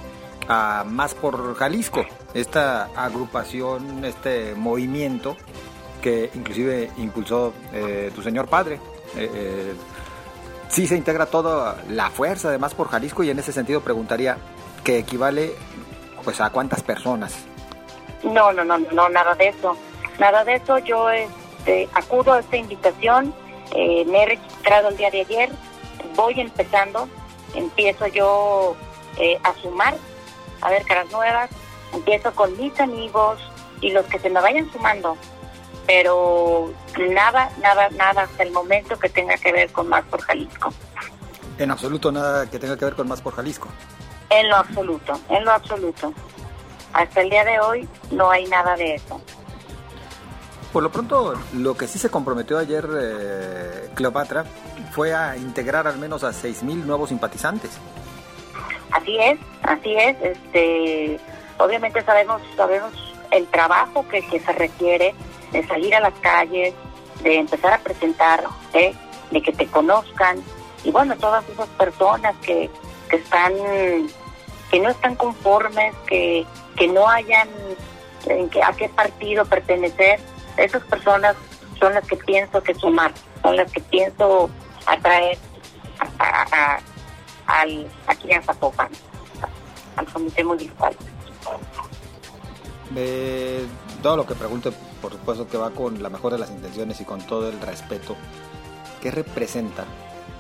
a 0.49 0.85
Más 0.87 1.15
por 1.15 1.55
Jalisco, 1.57 2.05
esta 2.35 2.87
agrupación, 2.97 4.05
este 4.05 4.55
movimiento 4.55 5.37
que 6.03 6.31
inclusive 6.35 6.91
impulsó 6.99 7.53
eh, 7.73 8.11
tu 8.15 8.23
señor 8.23 8.49
padre. 8.49 8.81
Eh, 9.17 9.75
sí 10.69 10.87
se 10.87 10.97
integra 10.97 11.27
toda 11.27 11.83
la 11.91 12.11
fuerza 12.11 12.51
de 12.51 12.59
Más 12.59 12.75
por 12.75 12.89
Jalisco 12.89 13.23
y 13.23 13.31
en 13.31 13.39
ese 13.39 13.53
sentido 13.53 13.81
preguntaría 13.81 14.37
que 14.85 14.99
equivale 14.99 15.55
pues 16.29 16.43
a 16.43 16.51
cuántas 16.51 16.83
personas. 16.83 17.47
No, 18.23 18.53
no, 18.53 18.63
no, 18.63 18.77
no, 18.77 19.09
nada 19.09 19.35
de 19.35 19.49
eso. 19.49 19.77
Nada 20.19 20.45
de 20.45 20.57
eso. 20.57 20.77
Yo 20.79 21.09
este, 21.09 21.89
acudo 21.95 22.35
a 22.35 22.41
esta 22.41 22.57
invitación. 22.57 23.35
me 23.75 24.23
he 24.23 24.27
registrado 24.27 24.89
el 24.91 24.97
día 24.99 25.11
de 25.11 25.23
ayer. 25.23 25.51
Voy 26.15 26.39
empezando. 26.39 27.09
Empiezo 27.55 28.07
yo 28.09 28.77
a 29.43 29.55
sumar 29.63 29.95
a 30.61 30.71
ver 30.71 30.85
caras 30.85 31.11
nuevas, 31.11 31.51
empiezo 31.93 32.33
con 32.35 32.57
mis 32.57 32.79
amigos 32.81 33.39
y 33.81 33.91
los 33.91 34.05
que 34.07 34.19
se 34.19 34.31
me 34.31 34.41
vayan 34.41 34.71
sumando, 34.73 35.17
pero 35.87 36.73
nada, 37.11 37.51
nada, 37.63 37.89
nada 37.91 38.23
hasta 38.23 38.43
el 38.43 38.51
momento 38.53 38.99
que 38.99 39.09
tenga 39.09 39.37
que 39.37 39.53
ver 39.53 39.71
con 39.73 39.89
Más 39.89 40.05
por 40.05 40.21
Jalisco. 40.21 40.73
En 41.59 41.71
absoluto 41.71 42.13
nada 42.13 42.49
que 42.51 42.59
tenga 42.59 42.77
que 42.77 42.85
ver 42.85 42.95
con 42.95 43.09
Más 43.09 43.21
por 43.21 43.35
Jalisco. 43.35 43.69
En 44.31 44.49
lo 44.49 44.57
absoluto, 44.57 45.19
en 45.29 45.45
lo 45.45 45.53
absoluto. 45.53 46.13
Hasta 46.93 47.21
el 47.21 47.31
día 47.31 47.45
de 47.45 47.61
hoy 47.61 47.89
no 48.11 48.31
hay 48.31 48.47
nada 48.47 48.77
de 48.77 48.95
eso. 48.97 49.21
Por 50.73 50.83
lo 50.83 50.93
pronto, 50.93 51.35
lo 51.55 51.77
que 51.77 51.87
sí 51.87 51.99
se 51.99 52.11
comprometió 52.11 52.59
ayer 52.59 52.87
eh, 53.01 53.91
Cleopatra 53.95 54.45
fue 54.93 55.15
a 55.15 55.37
integrar 55.37 55.87
al 55.87 55.99
menos 55.99 56.25
a 56.25 56.31
6.000 56.31 56.85
nuevos 56.85 57.09
simpatizantes. 57.09 57.79
Así 58.91 59.17
es, 59.19 59.39
así 59.63 59.95
es. 59.97 60.17
Este, 60.21 61.21
obviamente 61.59 62.03
sabemos, 62.05 62.43
sabemos 62.57 62.93
el 63.31 63.47
trabajo 63.47 64.07
que, 64.09 64.23
se 64.23 64.53
requiere 64.53 65.15
de 65.53 65.67
salir 65.67 65.95
a 65.95 66.01
las 66.01 66.15
calles, 66.21 66.75
de 67.23 67.39
empezar 67.39 67.73
a 67.73 67.79
presentar, 67.79 68.45
¿eh? 68.75 68.95
de 69.31 69.43
que 69.43 69.53
te 69.53 69.67
conozcan 69.67 70.43
y 70.85 70.91
bueno, 70.91 71.17
todas 71.17 71.49
esas 71.49 71.69
personas 71.71 72.35
que, 72.43 72.71
que 73.11 73.17
están, 73.17 73.53
que 74.71 74.81
no 74.81 74.91
están 74.91 75.17
conformes, 75.17 75.95
que, 76.07 76.47
que 76.77 76.89
no 76.89 77.09
hayan 77.09 77.49
en 78.27 78.49
que, 78.51 78.63
a 78.63 78.73
qué 78.73 78.89
partido 78.89 79.45
pertenecer, 79.45 80.21
esas 80.57 80.83
personas 80.85 81.37
son 81.79 81.95
las 81.95 82.07
que 82.07 82.17
pienso 82.17 82.63
que 82.63 82.75
sumar, 82.75 83.13
son 83.43 83.57
las 83.57 83.71
que 83.71 83.81
pienso 83.81 84.51
atraer 84.87 85.39
a, 86.19 86.81
al, 87.47 87.87
aquí 88.07 88.33
en 88.33 88.43
Zapopan, 88.43 88.89
al 89.97 90.07
comité 90.07 90.45
municipal. 90.45 90.95
De 92.91 93.65
todo 94.03 94.17
lo 94.17 94.27
que 94.27 94.35
pregunte, 94.35 94.73
por 95.01 95.13
supuesto 95.13 95.49
que 95.49 95.57
va 95.57 95.71
con 95.71 96.03
la 96.03 96.09
mejor 96.09 96.33
de 96.33 96.39
las 96.39 96.51
intenciones 96.51 97.01
y 97.01 97.05
con 97.05 97.21
todo 97.23 97.49
el 97.49 97.61
respeto, 97.61 98.17
¿qué 99.01 99.11
representa 99.11 99.85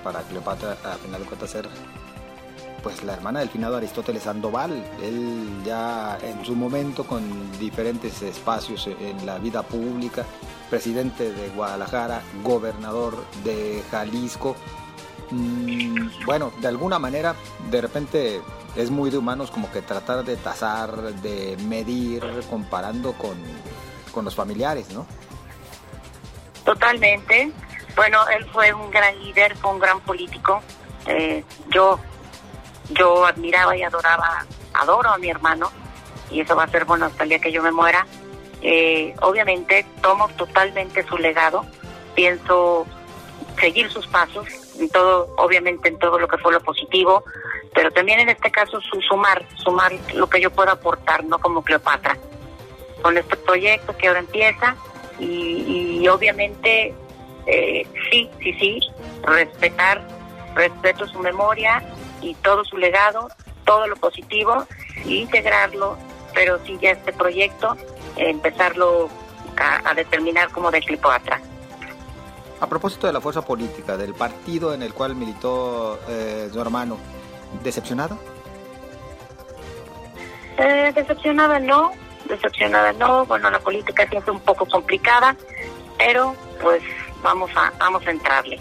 para 0.02 0.22
Cleopatra, 0.22 0.76
a 0.84 0.96
final 0.96 1.20
de 1.20 1.26
cuentas, 1.26 1.50
ser 1.50 1.68
pues 2.82 3.02
la 3.02 3.14
hermana 3.14 3.40
del 3.40 3.48
finado 3.48 3.76
Aristóteles 3.76 4.22
Sandoval. 4.22 4.84
Él 5.02 5.62
ya 5.64 6.18
en 6.22 6.44
su 6.44 6.54
momento 6.54 7.04
con 7.04 7.22
diferentes 7.58 8.22
espacios 8.22 8.86
en 8.86 9.26
la 9.26 9.38
vida 9.38 9.62
pública, 9.62 10.24
presidente 10.70 11.32
de 11.32 11.48
Guadalajara, 11.50 12.22
gobernador 12.42 13.16
de 13.44 13.82
Jalisco, 13.90 14.56
Mm, 15.30 16.24
bueno, 16.24 16.52
de 16.60 16.68
alguna 16.68 16.98
manera, 16.98 17.34
de 17.70 17.80
repente 17.80 18.40
es 18.76 18.90
muy 18.90 19.10
de 19.10 19.18
humanos 19.18 19.50
como 19.50 19.70
que 19.70 19.82
tratar 19.82 20.24
de 20.24 20.36
tasar, 20.36 20.90
de 21.14 21.56
medir, 21.66 22.22
comparando 22.48 23.12
con, 23.12 23.36
los 24.24 24.34
familiares, 24.34 24.90
¿no? 24.90 25.06
Totalmente. 26.64 27.52
Bueno, 27.94 28.18
él 28.36 28.44
fue 28.52 28.72
un 28.72 28.90
gran 28.90 29.16
líder, 29.20 29.56
fue 29.56 29.70
un 29.70 29.78
gran 29.78 30.00
político. 30.00 30.60
Eh, 31.06 31.44
yo, 31.72 32.00
yo 32.90 33.24
admiraba 33.26 33.76
y 33.76 33.82
adoraba, 33.82 34.46
adoro 34.74 35.10
a 35.10 35.18
mi 35.18 35.28
hermano, 35.28 35.70
y 36.30 36.40
eso 36.40 36.56
va 36.56 36.64
a 36.64 36.68
ser 36.68 36.84
bueno 36.84 37.06
hasta 37.06 37.22
el 37.22 37.30
día 37.30 37.38
que 37.38 37.52
yo 37.52 37.62
me 37.62 37.72
muera. 37.72 38.06
Eh, 38.60 39.14
obviamente 39.22 39.86
tomo 40.02 40.28
totalmente 40.36 41.06
su 41.06 41.16
legado, 41.16 41.64
pienso 42.14 42.86
seguir 43.60 43.90
sus 43.90 44.06
pasos, 44.08 44.46
en 44.78 44.88
todo, 44.90 45.34
obviamente 45.36 45.88
en 45.88 45.98
todo 45.98 46.18
lo 46.18 46.28
que 46.28 46.38
fue 46.38 46.52
lo 46.52 46.60
positivo, 46.60 47.24
pero 47.74 47.90
también 47.90 48.20
en 48.20 48.28
este 48.28 48.50
caso 48.50 48.80
su, 48.80 49.00
sumar, 49.02 49.44
sumar 49.56 49.92
lo 50.14 50.28
que 50.28 50.40
yo 50.40 50.50
puedo 50.50 50.70
aportar, 50.70 51.24
no 51.24 51.38
como 51.38 51.62
Cleopatra, 51.62 52.16
con 53.02 53.16
este 53.16 53.36
proyecto 53.36 53.96
que 53.96 54.08
ahora 54.08 54.20
empieza 54.20 54.76
y, 55.18 56.06
obviamente 56.08 56.94
eh, 57.46 57.86
sí, 58.10 58.30
sí, 58.40 58.52
sí, 58.54 58.80
respetar, 59.22 60.06
respeto 60.54 61.06
su 61.06 61.18
memoria 61.18 61.82
y 62.20 62.34
todo 62.36 62.64
su 62.64 62.76
legado, 62.76 63.28
todo 63.64 63.86
lo 63.86 63.96
positivo, 63.96 64.66
e 65.04 65.14
integrarlo, 65.14 65.96
pero 66.34 66.58
sí 66.64 66.78
ya 66.80 66.90
este 66.90 67.12
proyecto, 67.12 67.76
empezarlo 68.16 69.08
a, 69.56 69.90
a 69.90 69.94
determinar 69.94 70.50
como 70.50 70.70
de 70.70 70.80
Cleopatra. 70.80 71.40
A 72.60 72.66
propósito 72.66 73.06
de 73.06 73.12
la 73.12 73.20
fuerza 73.20 73.42
política, 73.42 73.96
del 73.96 74.14
partido 74.14 74.74
en 74.74 74.82
el 74.82 74.92
cual 74.92 75.14
militó 75.14 76.00
eh, 76.08 76.48
su 76.52 76.60
hermano, 76.60 76.98
¿decepcionada? 77.62 78.16
Eh, 80.58 80.92
decepcionada 80.92 81.60
no, 81.60 81.92
decepcionada 82.28 82.92
no. 82.94 83.24
Bueno, 83.26 83.48
la 83.48 83.60
política 83.60 84.08
siempre 84.08 84.32
un 84.32 84.40
poco 84.40 84.66
complicada, 84.66 85.36
pero 85.96 86.34
pues 86.60 86.82
vamos 87.22 87.50
a, 87.54 87.72
vamos 87.78 88.04
a 88.06 88.10
entrarle. 88.10 88.58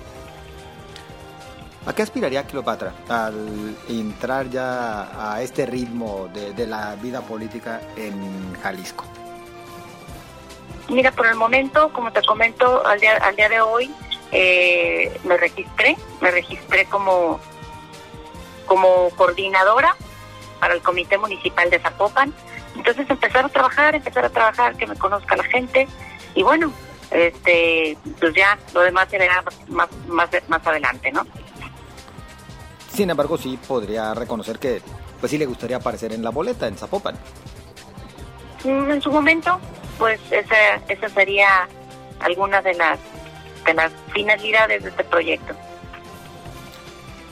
¿A 1.87 1.95
qué 1.95 2.01
aspiraría 2.01 2.43
Cleopatra 2.43 2.91
al 3.07 3.77
entrar 3.87 4.49
ya 4.49 5.07
a 5.33 5.41
este 5.41 5.65
ritmo 5.65 6.29
de, 6.33 6.67
la 6.67 6.95
vida 6.95 7.21
política 7.21 7.79
en 7.95 8.53
Jalisco? 8.61 9.05
Mira, 10.89 11.13
por 11.13 11.27
el 11.27 11.35
momento, 11.35 11.93
como 11.93 12.11
te 12.11 12.21
comento, 12.23 12.85
al 12.85 12.99
día, 12.99 13.15
al 13.15 13.37
día 13.37 13.47
de 13.47 13.61
hoy 13.61 13.89
eh, 14.33 15.17
me 15.23 15.37
registré, 15.37 15.95
me 16.19 16.29
registré 16.29 16.83
como, 16.87 17.39
como 18.65 19.09
coordinadora 19.11 19.95
para 20.59 20.73
el 20.73 20.81
Comité 20.81 21.17
Municipal 21.17 21.69
de 21.69 21.79
Zapopan. 21.79 22.33
Entonces 22.75 23.09
empezar 23.09 23.45
a 23.45 23.49
trabajar, 23.49 23.95
empezar 23.95 24.25
a 24.25 24.29
trabajar, 24.29 24.75
que 24.75 24.87
me 24.87 24.97
conozca 24.97 25.37
la 25.37 25.45
gente 25.45 25.87
y 26.35 26.43
bueno, 26.43 26.73
este, 27.11 27.97
pues 28.19 28.33
ya 28.35 28.59
lo 28.73 28.81
demás 28.81 29.07
se 29.09 29.17
verá 29.17 29.41
más, 29.69 29.87
más, 30.09 30.29
más 30.49 30.67
adelante, 30.67 31.13
¿no? 31.13 31.25
Sin 32.97 33.11
embargo, 33.11 33.37
sí 33.37 33.59
podría 33.67 34.15
reconocer 34.15 34.57
que 34.57 34.81
pues 35.19 35.29
sí 35.29 35.37
le 35.37 35.45
gustaría 35.45 35.77
aparecer 35.77 36.13
en 36.13 36.23
la 36.23 36.31
boleta 36.31 36.67
en 36.67 36.75
Zapopan. 36.75 37.13
Mm, 38.63 38.89
en 38.89 38.99
su 39.03 39.11
momento, 39.11 39.59
pues 39.99 40.19
esa, 40.31 40.77
esa 40.87 41.07
sería 41.09 41.69
alguna 42.21 42.59
de 42.63 42.73
las, 42.73 42.97
de 43.67 43.75
las 43.75 43.91
finalidades 44.15 44.81
de 44.81 44.89
este 44.89 45.03
proyecto. 45.03 45.53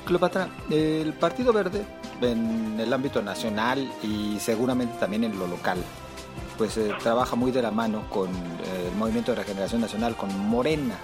Cleopatra, 0.05 0.49
el 0.69 1.13
Partido 1.13 1.51
Verde 1.51 1.83
en 2.21 2.79
el 2.79 2.93
ámbito 2.93 3.23
nacional 3.23 3.91
y 4.03 4.37
seguramente 4.39 4.99
también 4.99 5.23
en 5.23 5.39
lo 5.39 5.47
local, 5.47 5.83
pues 6.59 6.77
eh, 6.77 6.93
trabaja 7.01 7.35
muy 7.35 7.51
de 7.51 7.63
la 7.63 7.71
mano 7.71 8.07
con 8.11 8.29
eh, 8.29 8.89
el 8.91 8.95
Movimiento 8.95 9.31
de 9.31 9.37
Regeneración 9.37 9.81
Nacional, 9.81 10.15
con 10.15 10.29
Morena, 10.47 10.99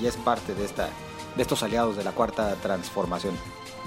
y 0.00 0.06
es 0.06 0.16
parte 0.16 0.54
de, 0.54 0.64
esta, 0.64 0.90
de 1.34 1.42
estos 1.42 1.64
aliados 1.64 1.96
de 1.96 2.04
la 2.04 2.12
Cuarta 2.12 2.54
Transformación. 2.62 3.34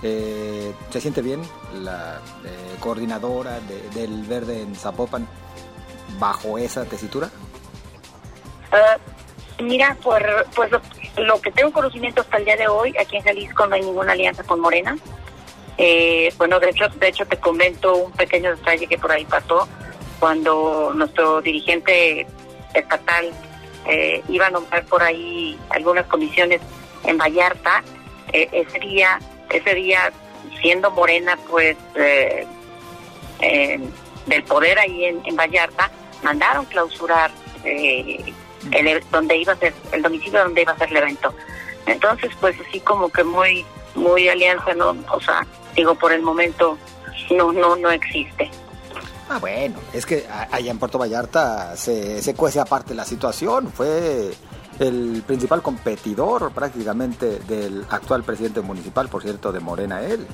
Eh, 0.01 0.73
¿Se 0.91 1.01
siente 1.01 1.21
bien 1.21 1.41
la 1.81 2.21
coordinadora 2.79 3.59
del 3.93 4.23
Verde 4.23 4.61
en 4.61 4.75
Zapopan? 4.75 5.27
bajo 6.17 6.57
esa 6.57 6.85
tesitura? 6.85 7.29
Uh, 8.71 9.63
mira, 9.63 9.95
por, 10.01 10.23
pues 10.55 10.71
lo, 11.17 11.41
que 11.41 11.51
tengo 11.51 11.71
conocimiento 11.71 12.21
hasta 12.21 12.37
el 12.37 12.45
día 12.45 12.57
de 12.57 12.67
hoy, 12.67 12.95
aquí 12.99 13.17
en 13.17 13.23
Jalisco 13.23 13.67
no 13.67 13.75
hay 13.75 13.81
ninguna 13.81 14.13
alianza 14.13 14.43
con 14.43 14.59
Morena. 14.59 14.97
Eh, 15.77 16.33
bueno, 16.37 16.59
de 16.59 16.69
hecho, 16.69 16.89
de 16.89 17.07
hecho 17.07 17.25
te 17.25 17.37
comento 17.37 17.95
un 17.95 18.11
pequeño 18.11 18.55
detalle 18.55 18.87
que 18.87 18.97
por 18.97 19.11
ahí 19.11 19.25
pasó 19.25 19.67
cuando 20.19 20.91
nuestro 20.93 21.41
dirigente 21.41 22.27
estatal 22.73 23.31
eh, 23.87 24.21
iba 24.27 24.47
a 24.47 24.49
nombrar 24.49 24.85
por 24.85 25.01
ahí 25.01 25.57
algunas 25.69 26.05
comisiones 26.07 26.61
en 27.05 27.17
Vallarta. 27.17 27.83
Eh, 28.33 28.49
ese 28.51 28.79
día, 28.79 29.19
ese 29.49 29.75
día 29.75 30.11
siendo 30.61 30.91
Morena, 30.91 31.37
pues 31.49 31.77
del 34.25 34.43
poder 34.43 34.79
ahí 34.79 35.05
en, 35.05 35.35
Vallarta 35.35 35.89
mandaron 36.23 36.65
clausurar 36.65 37.31
eh, 37.63 38.33
el, 38.71 39.03
donde 39.11 39.37
iba 39.37 39.53
a 39.53 39.57
ser 39.57 39.73
el 39.91 40.01
domicilio 40.01 40.43
donde 40.43 40.61
iba 40.61 40.73
a 40.73 40.77
ser 40.77 40.89
el 40.89 40.97
evento. 40.97 41.33
Entonces, 41.85 42.31
pues 42.39 42.55
así 42.67 42.79
como 42.81 43.09
que 43.09 43.23
muy 43.23 43.65
muy 43.95 44.29
alianza, 44.29 44.73
no, 44.75 44.95
o 45.11 45.19
sea, 45.19 45.45
digo 45.75 45.95
por 45.95 46.13
el 46.13 46.21
momento 46.21 46.77
no 47.31 47.51
no 47.51 47.75
no 47.75 47.89
existe. 47.89 48.49
Ah, 49.29 49.37
bueno, 49.39 49.79
es 49.93 50.05
que 50.05 50.25
allá 50.27 50.71
en 50.71 50.79
Puerto 50.79 50.97
Vallarta 50.97 51.77
se, 51.77 52.21
se 52.21 52.33
cuece 52.33 52.59
aparte 52.59 52.95
la 52.95 53.05
situación. 53.05 53.71
Fue 53.71 54.31
el 54.79 55.23
principal 55.25 55.61
competidor 55.61 56.51
prácticamente 56.51 57.39
del 57.39 57.85
actual 57.89 58.23
presidente 58.23 58.61
municipal, 58.61 59.09
por 59.09 59.21
cierto, 59.21 59.51
de 59.51 59.59
Morena 59.59 60.01
él. 60.01 60.25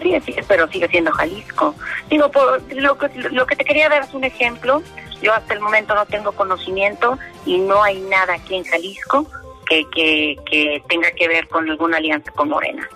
Sí, 0.00 0.20
sí, 0.24 0.36
pero 0.46 0.68
sigue 0.68 0.88
siendo 0.88 1.12
Jalisco. 1.12 1.74
Digo, 2.08 2.30
por, 2.30 2.62
lo, 2.72 2.98
que, 2.98 3.08
lo 3.30 3.46
que 3.46 3.56
te 3.56 3.64
quería 3.64 3.88
dar 3.88 4.02
es 4.02 4.14
un 4.14 4.24
ejemplo. 4.24 4.82
Yo 5.22 5.32
hasta 5.32 5.54
el 5.54 5.60
momento 5.60 5.94
no 5.94 6.06
tengo 6.06 6.32
conocimiento 6.32 7.18
y 7.46 7.58
no 7.58 7.82
hay 7.82 8.00
nada 8.00 8.34
aquí 8.34 8.56
en 8.56 8.64
Jalisco 8.64 9.26
que, 9.66 9.84
que, 9.94 10.36
que 10.50 10.82
tenga 10.88 11.10
que 11.12 11.28
ver 11.28 11.48
con 11.48 11.68
alguna 11.68 11.96
alianza 11.96 12.30
con 12.32 12.48
Morena. 12.48 12.88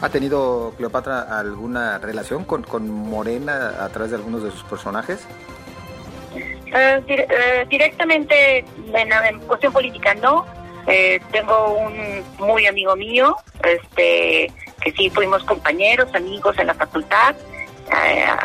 ¿Ha 0.00 0.10
tenido 0.10 0.74
Cleopatra 0.76 1.38
alguna 1.38 1.98
relación 1.98 2.44
con, 2.44 2.62
con 2.62 2.90
Morena 2.90 3.76
a 3.80 3.88
través 3.88 4.10
de 4.10 4.16
algunos 4.16 4.42
de 4.42 4.50
sus 4.50 4.64
personajes? 4.64 5.26
Eh, 6.66 7.02
eh, 7.08 7.66
directamente 7.68 8.58
en, 8.58 9.40
cuestión 9.40 9.72
política 9.72 10.14
no. 10.14 10.46
Eh, 10.86 11.20
tengo 11.32 11.78
un 11.78 12.22
muy 12.38 12.66
amigo 12.66 12.94
mío, 12.94 13.36
este 13.64 14.52
que 14.80 14.92
sí 14.96 15.10
fuimos 15.10 15.42
compañeros, 15.42 16.14
amigos 16.14 16.56
en 16.58 16.68
la 16.68 16.74
facultad, 16.74 17.34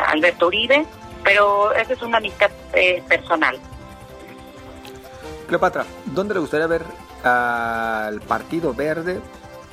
Alberto 0.08 0.48
Uribe, 0.48 0.84
pero 1.22 1.72
esa 1.72 1.92
es 1.92 2.02
una 2.02 2.18
amistad 2.18 2.50
personal. 3.08 3.60
Cleopatra, 5.46 5.84
¿dónde 6.06 6.34
le 6.34 6.40
gustaría 6.40 6.66
ver 6.66 6.82
al 7.22 8.20
Partido 8.22 8.74
Verde 8.74 9.20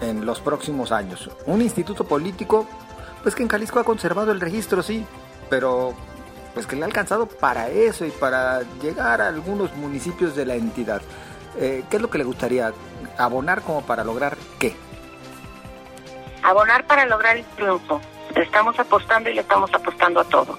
en 0.01 0.25
los 0.25 0.39
próximos 0.39 0.91
años. 0.91 1.29
Un 1.46 1.62
instituto 1.62 2.03
político, 2.03 2.68
pues 3.24 3.36
que 3.36 3.44
en 3.44 3.50
Jalisco 3.50 3.79
ha 3.79 3.84
conservado 3.84 4.32
el 4.32 4.39
registro, 4.39 4.82
sí, 4.84 5.06
pero 5.50 5.94
pues 6.53 6.65
que 6.65 6.75
le 6.75 6.84
ha 6.84 6.86
alcanzado 6.86 7.27
para 7.27 7.70
eso 7.70 8.06
y 8.06 8.12
para 8.12 8.62
llegar 8.82 9.22
a 9.22 9.27
algunos 9.27 9.75
municipios 9.75 10.36
de 10.36 10.46
la 10.46 10.56
entidad. 10.56 11.01
Eh, 11.58 11.84
¿Qué 11.89 11.98
es 11.98 12.01
lo 12.01 12.10
que 12.10 12.18
le 12.18 12.24
gustaría 12.24 12.74
abonar 13.18 13.62
como 13.62 13.82
para 13.82 14.03
lograr 14.03 14.38
qué? 14.60 14.75
Abonar 16.44 16.86
para 16.86 17.06
lograr 17.06 17.38
el 17.38 17.46
triunfo. 17.46 18.01
Estamos 18.36 18.77
apostando 18.79 19.29
y 19.29 19.34
le 19.34 19.41
estamos 19.41 19.74
apostando 19.74 20.22
a 20.22 20.24
todo. 20.24 20.58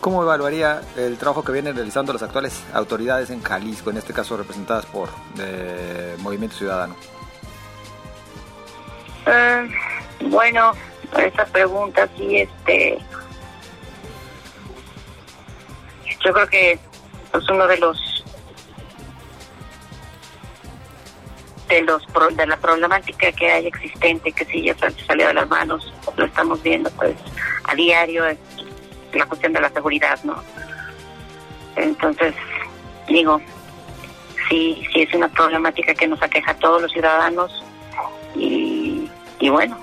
¿Cómo 0.00 0.22
evaluaría 0.22 0.80
el 0.96 1.18
trabajo 1.18 1.44
que 1.44 1.52
vienen 1.52 1.76
realizando 1.76 2.12
las 2.12 2.22
actuales 2.22 2.62
autoridades 2.72 3.28
en 3.30 3.42
Jalisco, 3.42 3.90
en 3.90 3.98
este 3.98 4.14
caso 4.14 4.36
representadas 4.36 4.86
por 4.86 5.10
eh, 5.38 6.16
Movimiento 6.20 6.56
Ciudadano? 6.56 6.96
Eh, 9.26 9.68
bueno, 10.30 10.72
esa 11.18 11.44
pregunta 11.44 12.08
sí, 12.16 12.38
este, 12.38 12.98
yo 16.24 16.32
creo 16.32 16.46
que 16.48 16.72
es 16.72 17.48
uno 17.48 17.66
de 17.66 17.78
los 17.78 18.24
de 21.68 21.82
los 21.82 22.02
de 22.36 22.46
la 22.46 22.56
problemática 22.56 23.30
que 23.32 23.50
hay 23.50 23.66
existente 23.66 24.32
que 24.32 24.44
sí 24.44 24.64
ya 24.64 24.74
salió 25.06 25.28
de 25.28 25.34
las 25.34 25.48
manos 25.48 25.92
lo 26.16 26.24
estamos 26.24 26.60
viendo 26.62 26.90
pues 26.92 27.14
a 27.64 27.74
diario 27.74 28.24
la 29.12 29.26
cuestión 29.26 29.52
de 29.52 29.60
la 29.60 29.70
seguridad, 29.70 30.18
¿no? 30.24 30.42
Entonces, 31.76 32.34
digo, 33.08 33.40
sí, 34.48 34.86
sí 34.92 35.02
es 35.02 35.14
una 35.14 35.28
problemática 35.28 35.94
que 35.94 36.06
nos 36.06 36.22
aqueja 36.22 36.52
a 36.52 36.56
todos 36.56 36.82
los 36.82 36.92
ciudadanos 36.92 37.62
y, 38.34 39.08
y 39.38 39.48
bueno, 39.48 39.78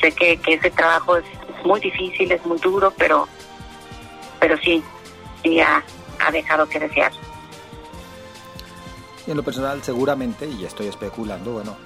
sé 0.00 0.12
que, 0.12 0.36
que 0.38 0.54
ese 0.54 0.70
trabajo 0.70 1.16
es, 1.16 1.24
muy 1.64 1.80
difícil, 1.80 2.30
es 2.30 2.46
muy 2.46 2.56
duro, 2.60 2.92
pero, 2.96 3.26
pero 4.38 4.56
sí, 4.58 4.82
sí 5.42 5.60
ha, 5.60 5.82
ha 6.24 6.30
dejado 6.30 6.68
que 6.68 6.78
desear. 6.78 7.12
Y 9.26 9.30
en 9.30 9.36
lo 9.36 9.42
personal, 9.42 9.82
seguramente, 9.82 10.46
y 10.46 10.64
estoy 10.64 10.86
especulando, 10.86 11.52
bueno, 11.52 11.76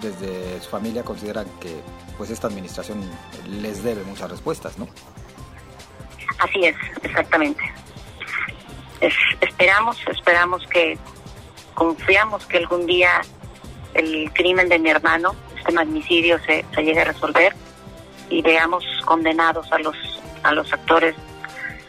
desde 0.00 0.60
su 0.60 0.68
familia 0.68 1.04
consideran 1.04 1.46
que 1.60 1.80
pues 2.18 2.30
esta 2.30 2.48
administración 2.48 3.00
les 3.48 3.82
debe 3.82 4.02
muchas 4.04 4.30
respuestas, 4.30 4.78
¿no? 4.78 4.88
Así 6.38 6.64
es, 6.64 6.76
exactamente. 7.02 7.62
esperamos, 9.40 9.98
esperamos 10.08 10.66
que, 10.68 10.98
confiamos 11.74 12.44
que 12.46 12.58
algún 12.58 12.86
día 12.86 13.22
el 13.94 14.30
crimen 14.32 14.68
de 14.68 14.78
mi 14.78 14.90
hermano, 14.90 15.34
este 15.56 15.72
magnicidio, 15.72 16.38
se, 16.44 16.64
se 16.74 16.82
llegue 16.82 17.00
a 17.00 17.04
resolver 17.04 17.54
y 18.28 18.42
veamos 18.42 18.84
condenados 19.04 19.70
a 19.70 19.78
los, 19.78 19.96
a 20.42 20.52
los 20.52 20.72
actores 20.72 21.14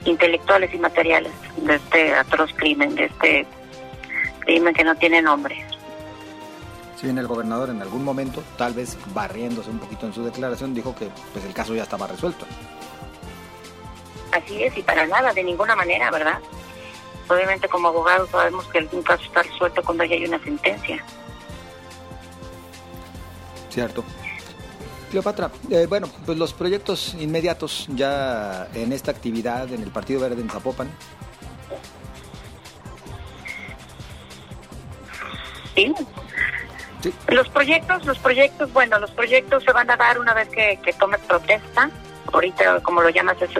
intelectuales 0.06 0.74
y 0.74 0.78
materiales 0.78 1.32
de 1.58 1.76
este 1.76 2.14
atroz 2.14 2.52
crimen, 2.56 2.96
de 2.96 3.06
este 3.06 3.46
crimen 4.40 4.74
que 4.74 4.84
no 4.84 4.96
tiene 4.96 5.22
nombre. 5.22 5.66
Si 6.96 7.08
bien 7.08 7.18
el 7.18 7.28
gobernador 7.28 7.70
en 7.70 7.82
algún 7.82 8.04
momento, 8.04 8.44
tal 8.58 8.74
vez 8.74 8.98
barriéndose 9.14 9.70
un 9.70 9.80
poquito 9.80 10.06
en 10.06 10.14
su 10.14 10.24
declaración, 10.24 10.74
dijo 10.74 10.96
que 10.96 11.10
pues 11.32 11.44
el 11.46 11.54
caso 11.54 11.76
ya 11.76 11.84
estaba 11.84 12.08
resuelto. 12.08 12.46
Así 14.32 14.64
es, 14.64 14.76
y 14.78 14.82
para 14.82 15.06
nada, 15.06 15.34
de 15.34 15.44
ninguna 15.44 15.76
manera, 15.76 16.10
¿verdad? 16.12 16.40
Obviamente 17.28 17.68
como 17.68 17.90
abogados 17.90 18.30
sabemos 18.30 18.66
que 18.68 18.80
algún 18.80 19.02
caso 19.04 19.24
está 19.24 19.44
resuelto 19.44 19.84
cuando 19.84 20.04
ya 20.04 20.16
hay 20.16 20.26
una 20.26 20.40
sentencia. 20.40 21.04
Cierto. 23.70 24.04
Cleopatra, 25.14 25.52
eh, 25.70 25.86
bueno, 25.88 26.10
pues 26.26 26.40
los 26.40 26.54
proyectos 26.54 27.16
inmediatos 27.20 27.86
ya 27.90 28.68
en 28.74 28.92
esta 28.92 29.12
actividad 29.12 29.72
en 29.72 29.84
el 29.84 29.92
Partido 29.92 30.22
Verde 30.22 30.42
en 30.42 30.50
Zapopan. 30.50 30.90
Sí. 35.76 35.94
sí. 37.04 37.14
Los 37.28 37.48
proyectos, 37.50 38.04
los 38.08 38.18
proyectos, 38.18 38.74
bueno, 38.74 38.98
los 38.98 39.12
proyectos 39.12 39.64
se 39.64 39.72
van 39.72 39.92
a 39.92 39.98
dar 39.98 40.18
una 40.18 40.34
vez 40.34 40.50
que, 40.50 40.80
que 40.84 40.94
tome 40.94 41.20
protesta 41.20 41.92
ahorita 42.34 42.82
como 42.82 43.04
lo 43.04 43.10
llamas 43.10 43.38
es, 43.40 43.52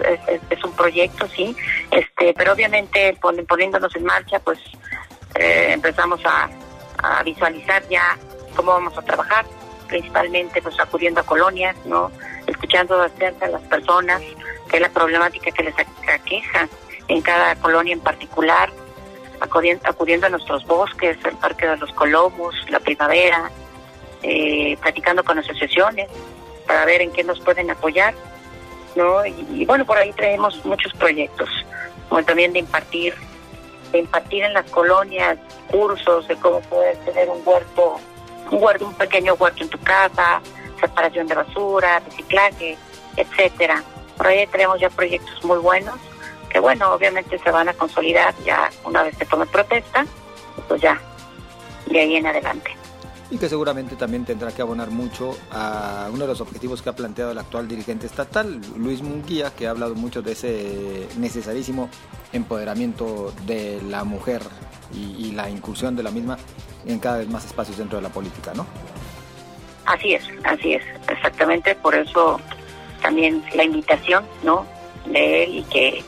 es, 0.50 0.64
un 0.64 0.72
proyecto 0.72 1.28
sí 1.28 1.54
este 1.92 2.34
pero 2.34 2.54
obviamente 2.54 3.16
poniéndonos 3.20 3.94
en 3.94 4.04
marcha 4.04 4.40
pues 4.40 4.58
eh, 5.36 5.68
empezamos 5.70 6.20
a, 6.24 6.50
visualizar 7.24 7.86
ya 7.88 8.18
cómo 8.56 8.72
vamos 8.72 8.98
a 8.98 9.02
trabajar 9.02 9.44
principalmente 9.94 10.60
pues 10.60 10.74
acudiendo 10.80 11.20
a 11.20 11.22
colonias 11.22 11.76
no 11.84 12.10
escuchando 12.48 13.00
acerca 13.00 13.46
de 13.46 13.52
las 13.52 13.62
personas 13.62 14.20
que 14.68 14.78
es 14.78 14.82
la 14.82 14.88
problemática 14.88 15.52
que 15.52 15.62
les 15.62 15.74
aqueja 16.12 16.68
en 17.06 17.22
cada 17.22 17.54
colonia 17.54 17.92
en 17.92 18.00
particular 18.00 18.72
acudiendo, 19.38 19.88
acudiendo 19.88 20.26
a 20.26 20.30
nuestros 20.30 20.66
bosques 20.66 21.16
el 21.24 21.36
parque 21.36 21.68
de 21.68 21.76
los 21.76 21.92
colomos 21.92 22.56
la 22.70 22.80
primavera 22.80 23.52
eh, 24.24 24.76
platicando 24.82 25.22
con 25.22 25.38
asociaciones 25.38 26.08
para 26.66 26.84
ver 26.86 27.00
en 27.00 27.12
qué 27.12 27.22
nos 27.22 27.38
pueden 27.38 27.70
apoyar 27.70 28.14
¿no? 28.96 29.24
Y, 29.26 29.64
bueno, 29.64 29.84
por 29.84 29.96
ahí 29.96 30.12
traemos 30.12 30.64
muchos 30.64 30.92
proyectos, 30.94 31.48
como 32.08 32.22
también 32.24 32.52
de 32.52 32.60
impartir, 32.60 33.14
de 33.92 33.98
impartir 33.98 34.44
en 34.44 34.54
las 34.54 34.70
colonias 34.70 35.36
cursos 35.68 36.28
de 36.28 36.36
cómo 36.36 36.60
poder 36.60 36.96
tener 36.98 37.28
un 37.28 37.42
huerto, 37.44 37.98
un 38.50 38.62
huerto, 38.62 38.86
un 38.86 38.94
pequeño 38.94 39.34
huerto 39.34 39.62
en 39.62 39.70
tu 39.70 39.78
casa, 39.78 40.40
separación 40.80 41.26
de 41.26 41.34
basura, 41.34 42.00
reciclaje, 42.00 42.76
etcétera. 43.16 43.82
Por 44.16 44.26
ahí 44.26 44.46
tenemos 44.46 44.80
ya 44.80 44.90
proyectos 44.90 45.44
muy 45.44 45.58
buenos 45.58 45.96
que 46.50 46.60
bueno, 46.60 46.92
obviamente 46.92 47.36
se 47.36 47.50
van 47.50 47.68
a 47.68 47.74
consolidar 47.74 48.32
ya 48.44 48.70
una 48.84 49.02
vez 49.02 49.16
se 49.18 49.26
tome 49.26 49.44
protesta, 49.44 50.06
pues 50.68 50.80
ya, 50.80 51.00
de 51.86 51.98
ahí 51.98 52.14
en 52.14 52.26
adelante 52.28 52.70
y 53.30 53.38
que 53.38 53.48
seguramente 53.48 53.96
también 53.96 54.24
tendrá 54.24 54.52
que 54.52 54.62
abonar 54.62 54.90
mucho 54.90 55.36
a 55.50 56.08
uno 56.12 56.20
de 56.20 56.28
los 56.28 56.40
objetivos 56.40 56.82
que 56.82 56.90
ha 56.90 56.94
planteado 56.94 57.32
el 57.32 57.38
actual 57.38 57.66
dirigente 57.66 58.06
estatal, 58.06 58.60
Luis 58.76 59.02
Munguía, 59.02 59.50
que 59.50 59.66
ha 59.66 59.70
hablado 59.70 59.96
mucho 59.96 60.22
de 60.22 60.32
ese 60.32 61.08
necesarísimo 61.18 61.88
empoderamiento 62.32 63.32
de 63.44 63.82
la 63.88 64.04
mujer 64.04 64.42
y, 64.94 65.32
la 65.32 65.50
incursión 65.50 65.96
de 65.96 66.02
la 66.02 66.10
misma 66.10 66.38
en 66.86 66.98
cada 67.00 67.18
vez 67.18 67.28
más 67.28 67.44
espacios 67.44 67.76
dentro 67.76 67.98
de 67.98 68.02
la 68.02 68.08
política, 68.08 68.52
¿no? 68.54 68.66
Así 69.86 70.14
es, 70.14 70.22
así 70.44 70.74
es, 70.74 70.82
exactamente, 71.08 71.74
por 71.74 71.94
eso 71.94 72.40
también 73.02 73.42
la 73.54 73.64
invitación, 73.64 74.24
¿no? 74.42 74.64
De 75.06 75.44
él 75.44 75.58
y 75.58 75.62
que 75.64 76.04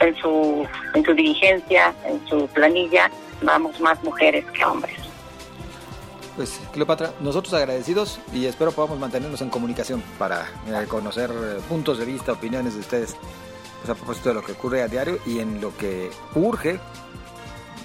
en 0.00 0.16
su, 0.16 0.66
en 0.94 1.04
su 1.04 1.14
dirigencia, 1.14 1.94
en 2.04 2.20
su 2.28 2.46
planilla, 2.48 3.10
vamos 3.42 3.80
más 3.80 4.02
mujeres 4.04 4.44
que 4.52 4.64
hombres. 4.64 4.96
Pues 6.36 6.60
Cleopatra, 6.72 7.12
nosotros 7.20 7.52
agradecidos 7.54 8.18
y 8.32 8.46
espero 8.46 8.72
podamos 8.72 8.98
mantenernos 8.98 9.42
en 9.42 9.50
comunicación 9.50 10.02
para 10.18 10.46
eh, 10.66 10.86
conocer 10.88 11.30
eh, 11.30 11.60
puntos 11.68 11.98
de 11.98 12.06
vista, 12.06 12.32
opiniones 12.32 12.74
de 12.74 12.80
ustedes 12.80 13.16
pues, 13.80 13.90
a 13.90 13.94
propósito 13.94 14.30
de 14.30 14.36
lo 14.36 14.42
que 14.42 14.52
ocurre 14.52 14.82
a 14.82 14.88
diario 14.88 15.18
y 15.26 15.40
en 15.40 15.60
lo 15.60 15.76
que 15.76 16.10
urge 16.34 16.80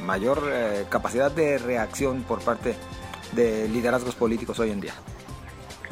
mayor 0.02 0.50
eh, 0.52 0.86
capacidad 0.90 1.32
de 1.32 1.58
reacción 1.58 2.24
por 2.24 2.42
parte 2.42 2.76
de 3.34 3.68
liderazgos 3.68 4.16
políticos 4.16 4.60
hoy 4.60 4.72
en 4.72 4.82
día. 4.82 4.94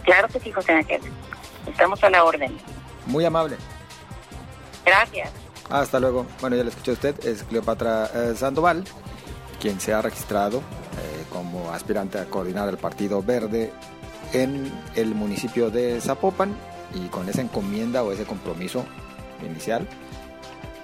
Claro 0.03 0.27
que 0.27 0.39
sí, 0.39 0.51
José 0.51 0.73
Ángel. 0.73 1.01
Estamos 1.67 2.03
a 2.03 2.09
la 2.09 2.23
orden. 2.23 2.57
Muy 3.07 3.25
amable. 3.25 3.57
Gracias. 4.85 5.31
Hasta 5.69 5.99
luego. 5.99 6.25
Bueno, 6.41 6.55
ya 6.55 6.63
lo 6.63 6.69
escuchó 6.69 6.91
usted, 6.91 7.25
es 7.25 7.43
Cleopatra 7.43 8.09
eh, 8.13 8.33
Sandoval, 8.35 8.83
quien 9.59 9.79
se 9.79 9.93
ha 9.93 10.01
registrado 10.01 10.59
eh, 10.59 11.25
como 11.31 11.71
aspirante 11.71 12.19
a 12.19 12.25
coordinar 12.25 12.69
el 12.69 12.77
Partido 12.77 13.23
Verde 13.23 13.73
en 14.33 14.71
el 14.95 15.15
municipio 15.15 15.69
de 15.69 15.99
Zapopan 16.01 16.55
y 16.93 17.07
con 17.07 17.27
esa 17.29 17.41
encomienda 17.41 18.03
o 18.03 18.11
ese 18.11 18.25
compromiso 18.25 18.85
inicial 19.43 19.87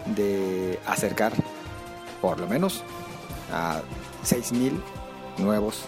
de 0.05 0.79
acercar 0.87 1.33
por 2.21 2.39
lo 2.39 2.47
menos 2.47 2.83
a 3.51 3.81
6.000 4.25 4.71
nuevos 5.37 5.83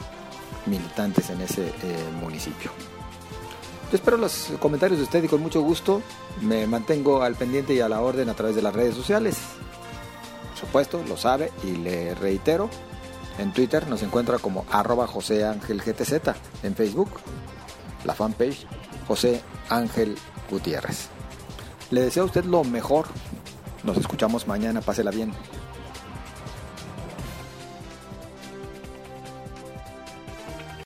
militantes 0.66 1.30
en 1.30 1.42
ese 1.42 1.68
eh, 1.68 1.74
municipio. 2.20 2.72
Yo 3.92 3.98
espero 3.98 4.18
los 4.18 4.52
comentarios 4.60 5.00
de 5.00 5.04
usted 5.04 5.24
y 5.24 5.28
con 5.28 5.42
mucho 5.42 5.62
gusto 5.62 6.02
me 6.42 6.66
mantengo 6.66 7.22
al 7.22 7.36
pendiente 7.36 7.74
y 7.74 7.80
a 7.80 7.90
la 7.90 8.02
orden 8.02 8.30
a 8.30 8.34
través 8.34 8.56
de 8.56 8.62
las 8.62 8.74
redes 8.74 8.96
sociales. 8.96 9.38
Por 10.50 10.58
supuesto, 10.58 11.04
lo 11.08 11.18
sabe 11.18 11.52
y 11.64 11.74
le 11.74 12.16
reitero, 12.16 12.70
en 13.38 13.52
Twitter 13.54 13.88
nos 13.88 14.02
encuentra 14.02 14.40
como 14.40 14.66
arroba 14.72 15.08
José 15.08 15.46
Ángel 15.46 15.82
GTZ, 15.82 16.14
en 16.64 16.76
Facebook, 16.76 17.10
la 18.06 18.14
fanpage 18.14 18.66
José 19.08 19.42
Ángel 19.70 20.16
Gutiérrez. 20.50 21.10
Le 21.92 22.02
deseo 22.02 22.24
a 22.24 22.26
usted 22.28 22.46
lo 22.46 22.64
mejor. 22.64 23.06
Nos 23.84 23.98
escuchamos 23.98 24.48
mañana, 24.48 24.82
pásela 24.82 25.12
bien. 25.12 25.34